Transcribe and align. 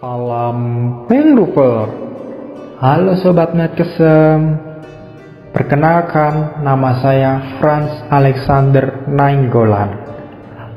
Salam 0.00 0.56
Mangrover 1.12 1.92
Halo 2.80 3.20
Sobat 3.20 3.52
Kesem 3.76 4.56
Perkenalkan 5.52 6.64
nama 6.64 7.04
saya 7.04 7.60
Franz 7.60 8.08
Alexander 8.08 9.04
Nainggolan. 9.12 9.92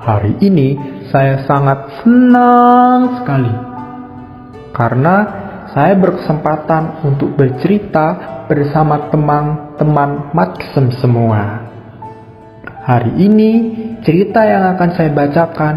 Hari 0.04 0.44
ini 0.44 0.75
saya 1.07 1.39
sangat 1.47 2.04
senang 2.04 3.23
sekali 3.23 3.54
Karena 4.75 5.16
saya 5.71 5.96
berkesempatan 5.96 7.08
untuk 7.08 7.40
bercerita 7.40 8.44
bersama 8.52 9.08
teman-teman 9.08 10.36
Matkesem 10.36 10.92
semua. 11.00 11.64
Hari 12.92 13.24
ini 13.24 13.52
cerita 14.04 14.44
yang 14.44 14.76
akan 14.76 14.90
saya 14.92 15.16
bacakan 15.16 15.76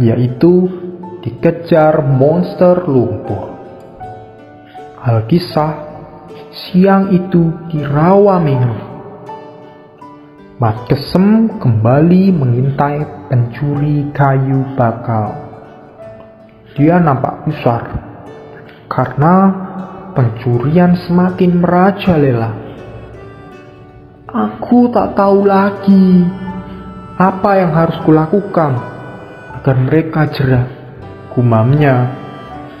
yaitu 0.00 0.85
dikejar 1.26 2.06
monster 2.06 2.86
lumpur. 2.86 3.58
Alkisah 5.02 5.74
siang 6.54 7.10
itu 7.10 7.50
di 7.66 7.82
rawa 7.82 8.38
mangrove. 8.38 8.94
Mat 10.62 10.86
Kesem 10.86 11.58
kembali 11.58 12.30
mengintai 12.30 13.26
pencuri 13.26 14.06
kayu 14.14 14.70
bakal. 14.78 15.34
Dia 16.78 17.02
nampak 17.02 17.42
besar 17.50 17.82
karena 18.86 19.34
pencurian 20.14 20.94
semakin 21.10 21.58
merajalela. 21.58 22.50
Aku 24.30 24.94
tak 24.94 25.18
tahu 25.18 25.42
lagi 25.42 26.22
apa 27.18 27.50
yang 27.58 27.74
harus 27.74 27.98
kulakukan 28.06 28.72
agar 29.58 29.76
mereka 29.80 30.28
jerah 30.30 30.85
gumamnya 31.36 32.16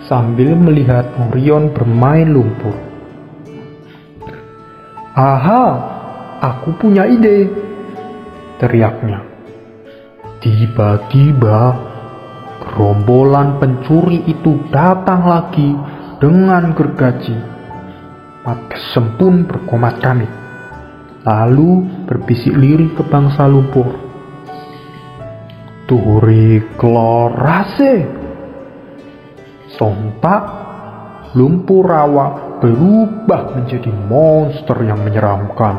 sambil 0.08 0.56
melihat 0.56 1.04
Orion 1.28 1.76
bermain 1.76 2.24
lumpur. 2.24 2.72
Aha, 5.12 5.64
aku 6.40 6.72
punya 6.80 7.04
ide, 7.04 7.52
teriaknya. 8.56 9.20
Tiba-tiba, 10.40 11.76
gerombolan 12.64 13.60
pencuri 13.60 14.24
itu 14.24 14.56
datang 14.72 15.28
lagi 15.28 15.76
dengan 16.16 16.72
gergaji. 16.72 17.36
Mat 18.44 18.72
Kesem 18.72 19.20
pun 19.20 19.44
berkomat 19.44 20.00
kamit, 20.00 20.32
lalu 21.28 21.84
berbisik 22.08 22.56
lirih 22.56 22.94
ke 22.96 23.04
bangsa 23.04 23.44
lumpur. 23.44 23.88
Turi 25.88 26.62
klorase, 26.78 28.15
Sontak, 29.76 30.44
lumpur 31.36 31.84
rawa 31.84 32.58
berubah 32.64 33.52
menjadi 33.52 33.92
monster 33.92 34.80
yang 34.88 35.04
menyeramkan, 35.04 35.76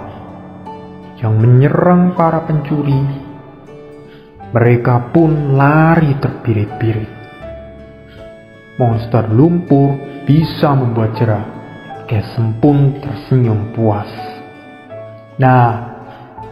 yang 1.17 1.33
menyerang 1.33 2.13
para 2.13 2.45
pencuri. 2.45 3.25
Mereka 4.53 5.11
pun 5.11 5.57
lari 5.57 6.13
terbirit-birit. 6.21 7.11
Monster 8.77 9.33
lumpur 9.33 9.97
bisa 10.29 10.77
membuat 10.77 11.17
jerah. 11.17 11.45
Kesem 12.05 12.61
pun 12.61 13.01
tersenyum 13.01 13.73
puas. 13.75 14.07
Nah, 15.41 15.69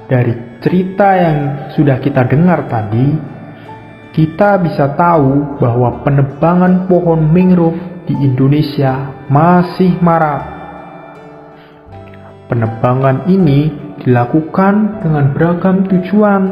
dari 0.10 0.60
cerita 0.60 1.16
yang 1.16 1.38
sudah 1.78 2.02
kita 2.02 2.26
dengar 2.28 2.68
tadi, 2.68 3.35
kita 4.16 4.64
bisa 4.64 4.96
tahu 4.96 5.60
bahwa 5.60 6.00
penebangan 6.08 6.88
pohon 6.88 7.28
mangrove 7.36 7.76
di 8.08 8.16
Indonesia 8.16 9.12
masih 9.28 10.00
marak. 10.00 10.56
Penebangan 12.48 13.28
ini 13.28 13.68
dilakukan 14.00 15.04
dengan 15.04 15.36
beragam 15.36 15.84
tujuan, 15.92 16.44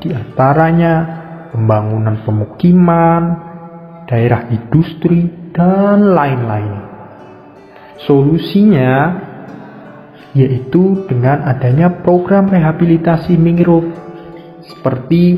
di 0.00 0.16
antaranya 0.16 0.94
pembangunan 1.52 2.24
pemukiman, 2.24 3.22
daerah 4.08 4.48
industri, 4.48 5.28
dan 5.52 6.16
lain-lain. 6.16 6.88
Solusinya 8.08 9.20
yaitu 10.32 11.04
dengan 11.04 11.44
adanya 11.44 12.00
program 12.00 12.48
rehabilitasi 12.48 13.36
mangrove 13.36 13.92
seperti 14.64 15.36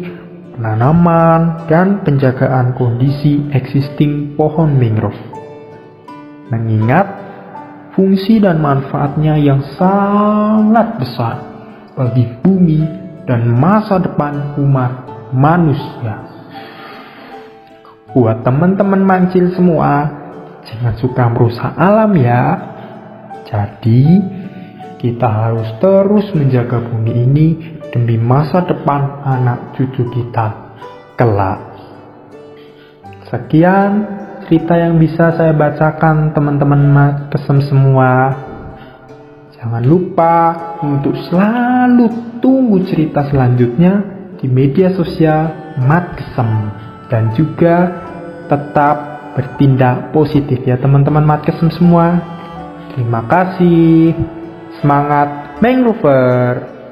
penanaman, 0.55 1.67
dan 1.67 2.07
penjagaan 2.07 2.79
kondisi 2.79 3.43
existing 3.51 4.39
pohon 4.39 4.79
mangrove. 4.79 5.19
Mengingat 6.55 7.07
fungsi 7.99 8.39
dan 8.39 8.63
manfaatnya 8.63 9.39
yang 9.39 9.63
sangat 9.75 10.99
besar 10.99 11.37
bagi 11.95 12.27
bumi 12.43 12.83
dan 13.27 13.51
masa 13.55 13.99
depan 13.99 14.59
umat 14.61 14.93
manusia. 15.35 16.27
Buat 18.15 18.47
teman-teman 18.47 19.03
mancil 19.03 19.51
semua, 19.59 20.07
jangan 20.63 20.95
suka 21.03 21.25
merusak 21.35 21.75
alam 21.75 22.15
ya. 22.15 22.45
Jadi, 23.43 24.23
kita 25.05 25.29
harus 25.29 25.69
terus 25.85 26.33
menjaga 26.33 26.81
bumi 26.81 27.13
ini 27.13 27.47
demi 27.93 28.17
masa 28.17 28.65
depan 28.65 29.21
anak 29.21 29.77
cucu 29.77 30.09
kita 30.09 30.73
kelak. 31.21 31.61
Sekian 33.29 34.09
cerita 34.49 34.81
yang 34.81 34.97
bisa 34.97 35.37
saya 35.37 35.53
bacakan 35.53 36.33
teman-teman 36.33 36.81
kesem 37.29 37.61
semua. 37.69 38.33
Jangan 39.61 39.85
lupa 39.85 40.37
untuk 40.81 41.13
selalu 41.29 42.41
tunggu 42.41 42.89
cerita 42.89 43.29
selanjutnya 43.29 44.01
di 44.41 44.49
media 44.49 44.89
sosial 44.97 45.77
Mat 45.85 46.17
Kesem 46.17 46.49
dan 47.13 47.37
juga 47.37 47.77
tetap 48.49 48.97
bertindak 49.37 50.17
positif 50.17 50.65
ya 50.65 50.81
teman-teman 50.81 51.29
Mat 51.29 51.45
Kesem 51.45 51.69
semua. 51.69 52.25
Terima 52.97 53.21
kasih. 53.29 54.34
Semangat 54.85 55.65
Mangrover. 55.65 56.84